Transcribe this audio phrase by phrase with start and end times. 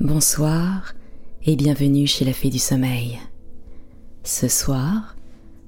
[0.00, 0.94] Bonsoir
[1.44, 3.20] et bienvenue chez la Fée du Sommeil.
[4.24, 5.16] Ce soir,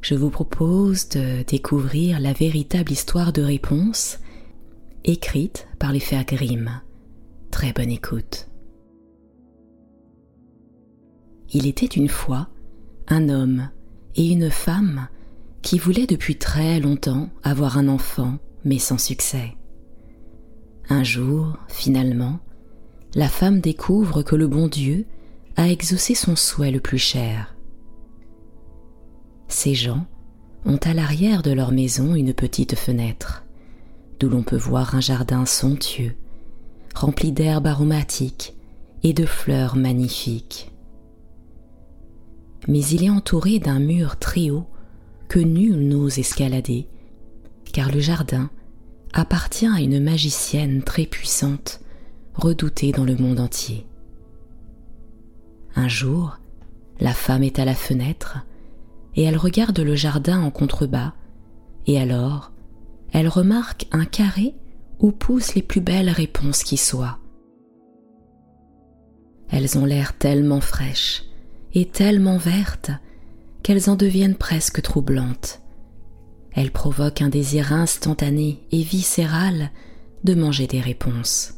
[0.00, 4.18] je vous propose de découvrir la véritable histoire de réponse
[5.04, 6.80] écrite par les frères Grimm.
[7.50, 8.48] Très bonne écoute.
[11.52, 12.48] Il était une fois
[13.08, 13.68] un homme
[14.16, 15.06] et une femme
[15.60, 19.54] qui voulaient depuis très longtemps avoir un enfant, mais sans succès.
[20.88, 22.40] Un jour, finalement,
[23.14, 25.06] la femme découvre que le bon Dieu
[25.56, 27.54] a exaucé son souhait le plus cher.
[29.48, 30.06] Ces gens
[30.64, 33.44] ont à l'arrière de leur maison une petite fenêtre,
[34.18, 36.14] d'où l'on peut voir un jardin somptueux,
[36.94, 38.56] rempli d'herbes aromatiques
[39.02, 40.72] et de fleurs magnifiques.
[42.66, 44.66] Mais il est entouré d'un mur très haut
[45.28, 46.88] que nul n'ose escalader,
[47.72, 48.50] car le jardin
[49.12, 51.80] appartient à une magicienne très puissante,
[52.34, 53.86] redoutée dans le monde entier.
[55.76, 56.38] Un jour,
[57.00, 58.38] la femme est à la fenêtre
[59.16, 61.12] et elle regarde le jardin en contrebas,
[61.86, 62.52] et alors
[63.12, 64.54] elle remarque un carré
[64.98, 67.18] où poussent les plus belles réponses qui soient.
[69.50, 71.24] Elles ont l'air tellement fraîches
[71.74, 72.90] et tellement vertes
[73.62, 75.60] qu'elles en deviennent presque troublantes.
[76.52, 79.70] Elles provoquent un désir instantané et viscéral
[80.22, 81.54] de manger des réponses.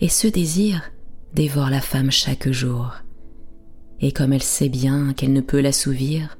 [0.00, 0.90] Et ce désir
[1.34, 2.94] dévore la femme chaque jour.
[4.00, 6.38] Et comme elle sait bien qu'elle ne peut l'assouvir,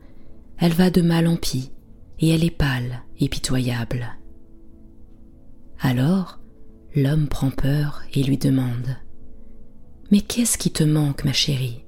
[0.58, 1.70] elle va de mal en pis,
[2.18, 4.06] et elle est pâle et pitoyable.
[5.78, 6.40] Alors,
[6.94, 8.96] l'homme prend peur et lui demande
[10.10, 11.84] Mais qu'est-ce qui te manque, ma chérie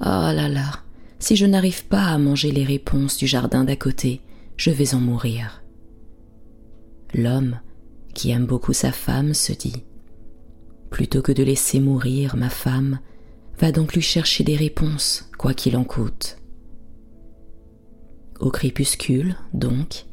[0.00, 0.80] Oh là là,
[1.18, 4.20] si je n'arrive pas à manger les réponses du jardin d'à côté,
[4.58, 5.62] je vais en mourir.
[7.14, 7.60] L'homme,
[8.14, 9.84] qui aime beaucoup sa femme, se dit
[10.96, 13.00] Plutôt que de laisser mourir ma femme,
[13.58, 16.38] va donc lui chercher des réponses, quoi qu'il en coûte.
[18.40, 20.06] Au crépuscule, donc,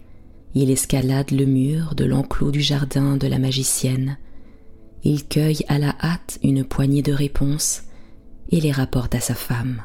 [0.53, 4.18] il escalade le mur de l'enclos du jardin de la magicienne,
[5.06, 7.84] il cueille à la hâte une poignée de réponses
[8.50, 9.84] et les rapporte à sa femme.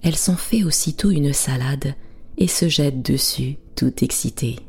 [0.00, 1.94] Elle s'en fait aussitôt une salade
[2.38, 4.60] et se jette dessus, tout excitée.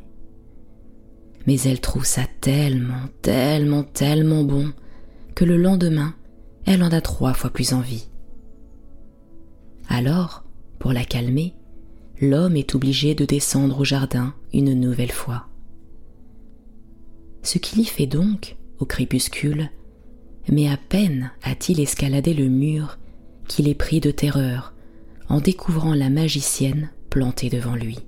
[1.45, 4.71] Mais elle trouve ça tellement, tellement, tellement bon
[5.35, 6.15] que le lendemain,
[6.65, 8.07] elle en a trois fois plus envie.
[9.87, 10.43] Alors,
[10.79, 11.53] pour la calmer,
[12.19, 15.47] l'homme est obligé de descendre au jardin une nouvelle fois.
[17.43, 19.69] Ce qu'il y fait donc, au crépuscule,
[20.51, 22.97] mais à peine a-t-il escaladé le mur
[23.47, 24.73] qu'il est pris de terreur
[25.29, 27.99] en découvrant la magicienne plantée devant lui.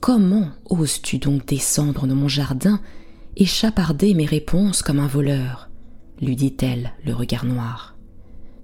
[0.00, 2.80] Comment oses-tu donc descendre dans mon jardin
[3.36, 5.68] et chaparder mes réponses comme un voleur?
[6.22, 7.96] lui dit-elle, le regard noir.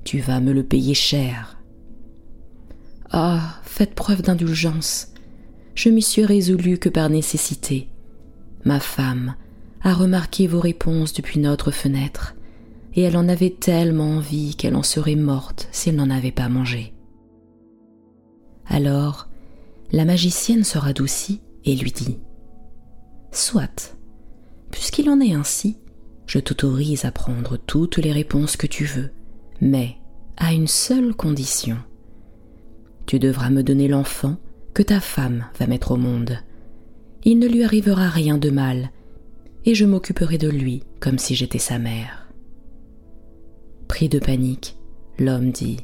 [0.04, 1.58] Tu vas me le payer cher.
[3.10, 5.08] Ah, faites preuve d'indulgence.
[5.74, 7.88] Je m'y suis résolue que par nécessité.
[8.64, 9.36] Ma femme
[9.82, 12.34] a remarqué vos réponses depuis notre fenêtre,
[12.94, 16.94] et elle en avait tellement envie qu'elle en serait morte s'il n'en avait pas mangé.
[18.66, 19.28] Alors,
[19.92, 22.18] la magicienne se radoucit et lui dit
[23.32, 23.96] Soit,
[24.70, 25.76] puisqu'il en est ainsi,
[26.26, 29.10] je t'autorise à prendre toutes les réponses que tu veux,
[29.60, 29.96] mais
[30.36, 31.76] à une seule condition.
[33.06, 34.36] Tu devras me donner l'enfant
[34.74, 36.38] que ta femme va mettre au monde.
[37.24, 38.90] Il ne lui arrivera rien de mal,
[39.64, 42.28] et je m'occuperai de lui comme si j'étais sa mère.
[43.88, 44.76] Pris de panique,
[45.18, 45.78] l'homme dit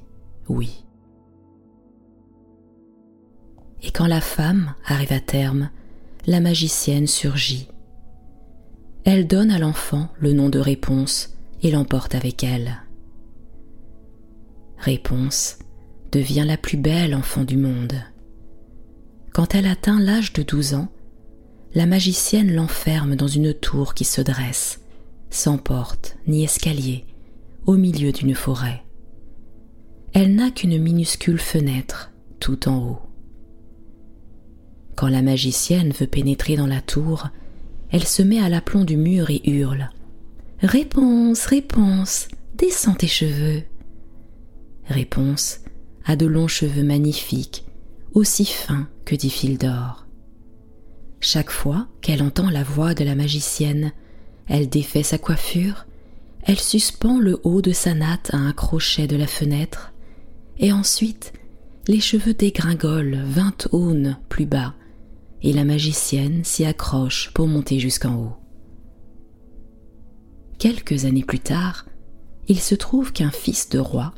[0.49, 0.85] oui.
[3.83, 5.71] Et quand la femme arrive à terme,
[6.27, 7.69] la magicienne surgit
[9.05, 12.83] elle donne à l'enfant le nom de Réponse et l'emporte avec elle.
[14.79, 15.59] Réponse
[16.13, 17.95] devient la plus belle enfant du monde.
[19.33, 20.89] Quand elle atteint l'âge de douze ans,
[21.75, 24.81] la magicienne l'enferme dans une tour qui se dresse,
[25.31, 27.07] sans porte ni escalier,
[27.67, 28.83] au milieu d'une forêt.
[30.13, 33.12] Elle n'a qu'une minuscule fenêtre tout en haut.
[35.03, 37.27] Quand la magicienne veut pénétrer dans la tour,
[37.91, 39.91] elle se met à l'aplomb du mur et hurle.
[40.61, 43.65] Réponse, réponse, descends tes cheveux.
[44.87, 45.59] Réponse
[46.05, 47.65] a de longs cheveux magnifiques,
[48.15, 50.07] aussi fins que des fils d'or.
[51.19, 53.91] Chaque fois qu'elle entend la voix de la magicienne,
[54.47, 55.85] elle défait sa coiffure,
[56.45, 59.93] elle suspend le haut de sa natte à un crochet de la fenêtre,
[60.61, 61.33] et ensuite
[61.89, 64.75] les cheveux dégringolent vingt aunes plus bas,
[65.43, 68.37] et la magicienne s'y accroche pour monter jusqu'en haut.
[70.59, 71.87] Quelques années plus tard,
[72.49, 74.15] il se trouve qu'un fils de roi,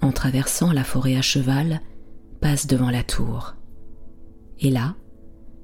[0.00, 1.80] en traversant la forêt à cheval,
[2.40, 3.54] passe devant la tour.
[4.60, 4.96] Et là,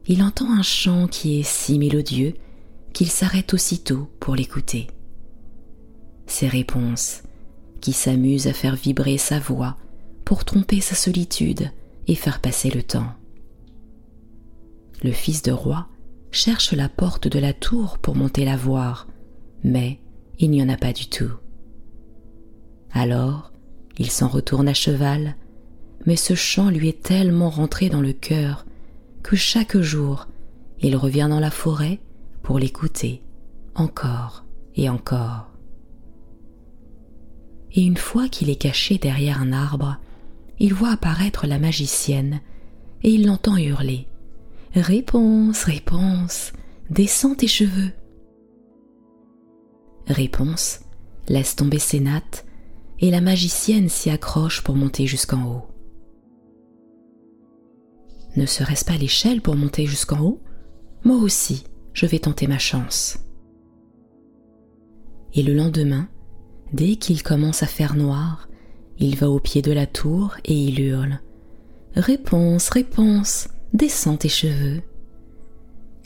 [0.07, 2.35] il entend un chant qui est si mélodieux
[2.93, 4.87] qu'il s'arrête aussitôt pour l'écouter.
[6.27, 7.23] Ses réponses,
[7.81, 9.77] qui s'amusent à faire vibrer sa voix
[10.25, 11.71] pour tromper sa solitude
[12.07, 13.13] et faire passer le temps.
[15.03, 15.87] Le fils de roi
[16.31, 19.09] cherche la porte de la tour pour monter la voir,
[19.65, 19.99] mais
[20.39, 21.33] il n'y en a pas du tout.
[22.93, 23.53] Alors,
[23.99, 25.37] il s'en retourne à cheval,
[26.07, 28.67] mais ce chant lui est tellement rentré dans le cœur
[29.23, 30.27] que chaque jour
[30.81, 32.01] il revient dans la forêt
[32.43, 33.23] pour l'écouter
[33.75, 34.45] encore
[34.77, 35.49] et encore.
[37.73, 39.99] Et une fois qu'il est caché derrière un arbre,
[40.59, 42.41] il voit apparaître la magicienne
[43.03, 44.07] et il l'entend hurler
[44.75, 46.53] Réponse, réponse,
[46.91, 47.91] descends tes cheveux.
[50.07, 50.81] Réponse
[51.29, 52.47] laisse tomber ses nattes
[53.01, 55.67] et la magicienne s'y accroche pour monter jusqu'en haut.
[58.37, 60.41] Ne serait-ce pas l'échelle pour monter jusqu'en haut?
[61.03, 63.19] Moi aussi, je vais tenter ma chance.
[65.35, 66.09] Et le lendemain,
[66.73, 68.49] dès qu'il commence à faire noir,
[68.99, 71.19] il va au pied de la tour et il hurle
[71.97, 74.83] Réponse, réponse, descends tes cheveux.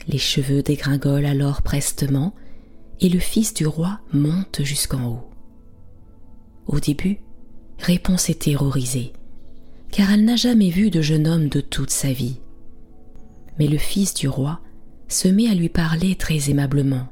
[0.07, 2.35] Les cheveux dégringolent alors prestement
[3.01, 5.29] et le fils du roi monte jusqu'en haut.
[6.67, 7.19] Au début,
[7.79, 9.13] Réponse est terrorisée
[9.95, 12.41] car elle n'a jamais vu de jeune homme de toute sa vie.
[13.57, 14.59] Mais le fils du roi
[15.07, 17.07] se met à lui parler très aimablement.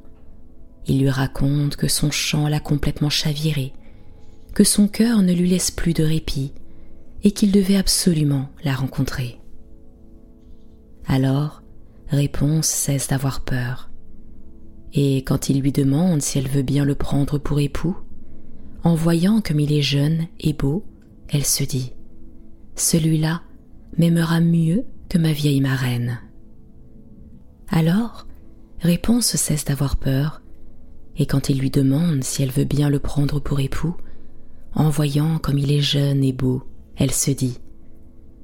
[0.86, 3.72] Il lui raconte que son chant l'a complètement chaviré,
[4.54, 6.52] que son cœur ne lui laisse plus de répit,
[7.24, 9.40] et qu'il devait absolument la rencontrer.
[11.08, 11.62] Alors,
[12.10, 13.90] Réponse cesse d'avoir peur,
[14.94, 17.98] et quand il lui demande si elle veut bien le prendre pour époux,
[18.84, 20.86] en voyant comme il est jeune et beau,
[21.30, 21.94] elle se dit
[22.76, 23.42] celui-là
[23.98, 26.20] m'aimera mieux que ma vieille marraine.
[27.70, 28.28] Alors,
[28.80, 30.42] Réponse cesse d'avoir peur,
[31.16, 33.96] et quand il lui demande si elle veut bien le prendre pour époux,
[34.76, 36.64] en voyant comme il est jeune et beau,
[36.98, 37.60] elle se dit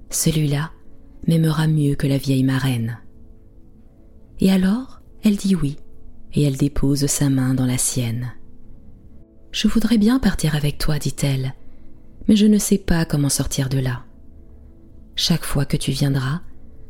[0.10, 0.72] Celui-là
[1.28, 3.00] m'aimera mieux que la vieille marraine.
[4.40, 5.78] Et alors, elle dit oui,
[6.34, 8.32] et elle dépose sa main dans la sienne.
[9.52, 11.54] Je voudrais bien partir avec toi, dit-elle,
[12.28, 14.04] mais je ne sais pas comment sortir de là.
[15.16, 16.42] Chaque fois que tu viendras,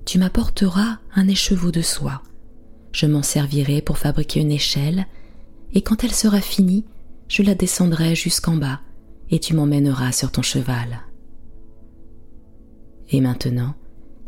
[0.05, 2.21] tu m'apporteras un écheveau de soie.
[2.91, 5.05] Je m'en servirai pour fabriquer une échelle,
[5.73, 6.85] et quand elle sera finie,
[7.27, 8.81] je la descendrai jusqu'en bas,
[9.29, 11.01] et tu m'emmèneras sur ton cheval.
[13.11, 13.75] Et maintenant,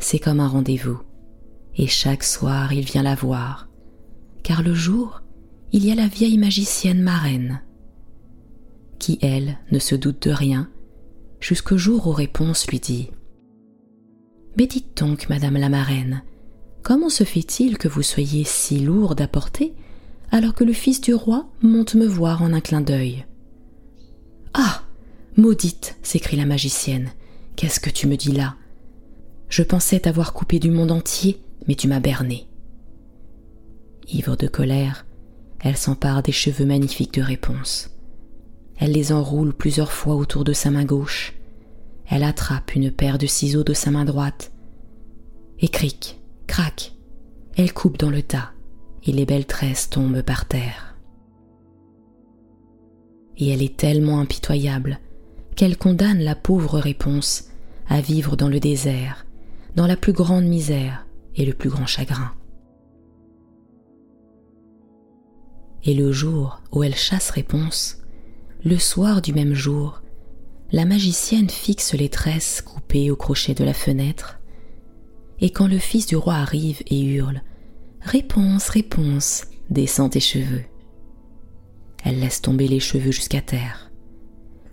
[0.02, 1.00] c'est comme un rendez-vous,
[1.76, 3.68] et chaque soir il vient la voir,
[4.42, 5.22] car le jour,
[5.72, 7.62] il y a la vieille magicienne marraine,
[8.98, 10.68] qui, elle, ne se doute de rien,
[11.40, 13.10] jusqu'au jour où Réponse lui dit.
[14.56, 16.22] Mais dites donc, madame la marraine,
[16.82, 19.72] comment se fait-il que vous soyez si lourde à porter
[20.30, 23.24] alors que le fils du roi monte me voir en un clin d'œil?
[24.54, 24.82] Ah!
[25.36, 25.96] Maudite!
[26.02, 27.10] s'écrie la magicienne,
[27.56, 28.56] qu'est-ce que tu me dis là?
[29.52, 31.38] Je pensais t'avoir coupé du monde entier,
[31.68, 32.48] mais tu m'as berné.
[34.08, 35.04] Ivre de colère,
[35.60, 37.90] elle s'empare des cheveux magnifiques de réponse.
[38.78, 41.34] Elle les enroule plusieurs fois autour de sa main gauche
[42.14, 44.52] elle attrape une paire de ciseaux de sa main droite.
[45.60, 46.92] Et cric, crac,
[47.56, 48.50] elle coupe dans le tas,
[49.04, 50.94] et les belles tresses tombent par terre.
[53.38, 54.98] Et elle est tellement impitoyable
[55.56, 57.44] qu'elle condamne la pauvre réponse
[57.88, 59.24] à vivre dans le désert,
[59.74, 62.32] dans la plus grande misère et le plus grand chagrin.
[65.84, 67.98] Et le jour où elle chasse réponse,
[68.64, 70.02] le soir du même jour,
[70.70, 74.38] la magicienne fixe les tresses coupées au crochet de la fenêtre,
[75.40, 77.42] et quand le fils du roi arrive et hurle
[78.00, 80.64] Réponse, réponse, descends tes cheveux.
[82.04, 83.92] Elle laisse tomber les cheveux jusqu'à terre.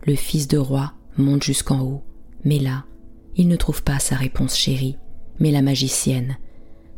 [0.05, 2.03] Le fils de roi monte jusqu'en haut,
[2.43, 2.85] mais là,
[3.35, 4.97] il ne trouve pas sa réponse chérie,
[5.39, 6.37] mais la magicienne,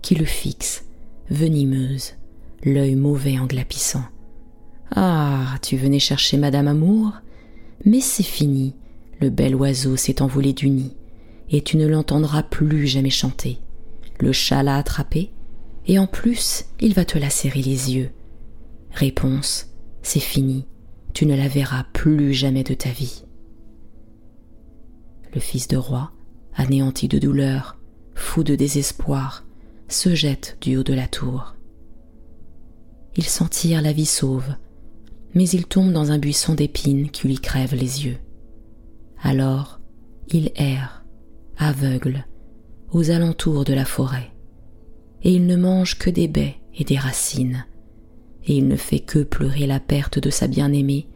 [0.01, 0.85] qui le fixe,
[1.29, 2.13] venimeuse,
[2.63, 4.03] l'œil mauvais en glapissant.
[4.93, 7.13] Ah, tu venais chercher Madame Amour?
[7.85, 8.75] Mais c'est fini,
[9.19, 10.95] le bel oiseau s'est envolé du nid,
[11.49, 13.59] et tu ne l'entendras plus jamais chanter.
[14.19, 15.31] Le chat l'a attrapé,
[15.87, 18.11] et en plus il va te lacérer les yeux.
[18.91, 19.67] Réponse,
[20.01, 20.65] c'est fini,
[21.13, 23.23] tu ne la verras plus jamais de ta vie.
[25.33, 26.11] Le fils de roi,
[26.55, 27.77] anéanti de douleur,
[28.15, 29.45] fou de désespoir,
[29.87, 31.55] se jette du haut de la tour.
[33.15, 34.55] Ils sentirent la vie sauve,
[35.33, 38.17] mais il tombe dans un buisson d'épines qui lui crève les yeux.
[39.21, 39.79] Alors,
[40.29, 41.03] il erre,
[41.57, 42.25] aveugle,
[42.91, 44.31] aux alentours de la forêt,
[45.23, 47.65] et il ne mange que des baies et des racines,
[48.45, 51.07] et il ne fait que pleurer la perte de sa bien-aimée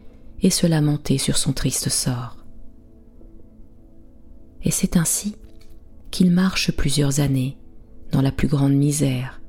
[0.42, 2.36] et se lamenter sur son triste sort.
[4.66, 5.36] Et c'est ainsi
[6.10, 7.56] qu'il marche plusieurs années
[8.10, 9.40] dans la plus grande misère,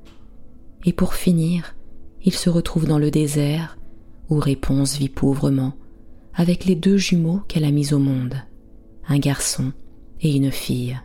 [0.85, 1.75] et pour finir,
[2.23, 3.79] il se retrouve dans le désert
[4.29, 5.73] où Réponse vit pauvrement
[6.35, 8.35] avec les deux jumeaux qu'elle a mis au monde,
[9.07, 9.73] un garçon
[10.21, 10.99] et une fille.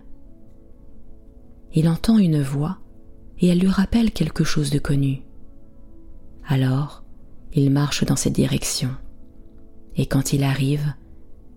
[1.73, 2.81] Il entend une voix
[3.39, 5.23] et elle lui rappelle quelque chose de connu.
[6.47, 7.03] Alors,
[7.55, 8.91] il marche dans cette direction.
[9.97, 10.93] Et quand il arrive,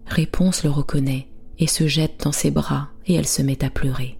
[0.06, 1.28] Réponse le reconnaît
[1.60, 4.20] et se jette dans ses bras et elle se met à pleurer.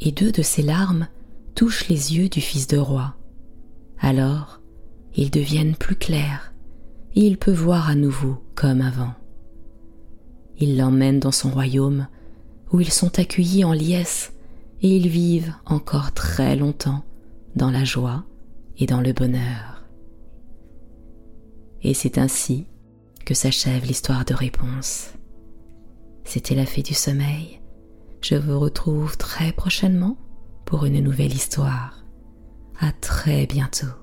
[0.00, 1.08] Et deux de ses larmes
[1.54, 3.14] touchent les yeux du fils de roi.
[3.98, 4.60] Alors,
[5.14, 6.52] ils deviennent plus clairs
[7.14, 9.14] et il peut voir à nouveau comme avant.
[10.58, 12.06] Il l'emmène dans son royaume
[12.72, 14.32] où ils sont accueillis en liesse
[14.80, 17.04] et ils vivent encore très longtemps
[17.54, 18.24] dans la joie
[18.78, 19.84] et dans le bonheur.
[21.82, 22.66] Et c'est ainsi
[23.24, 25.10] que s'achève l'histoire de réponse.
[26.24, 27.60] C'était la fée du sommeil.
[28.20, 30.16] Je vous retrouve très prochainement
[30.64, 32.04] pour une nouvelle histoire.
[32.80, 34.01] À très bientôt.